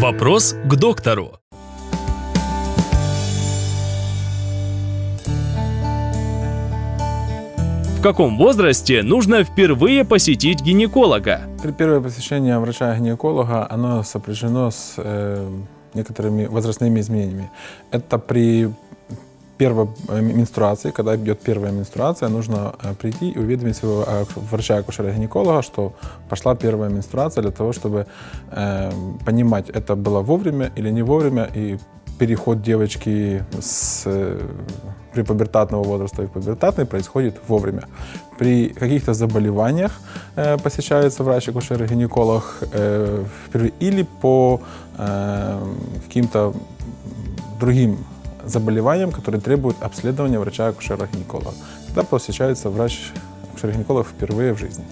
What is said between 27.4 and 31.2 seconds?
для того, чтобы э, понимать, это было вовремя или не